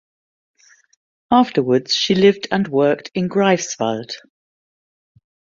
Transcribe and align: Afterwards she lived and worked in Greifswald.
Afterwards 1.29 1.93
she 1.93 2.15
lived 2.15 2.47
and 2.49 2.67
worked 2.67 3.11
in 3.13 3.29
Greifswald. 3.29 4.13